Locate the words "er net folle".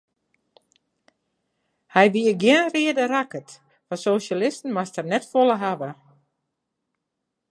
5.01-5.55